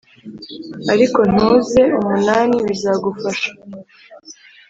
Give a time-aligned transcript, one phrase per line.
[0.93, 3.51] Ariko ntuze umunani bizagufasha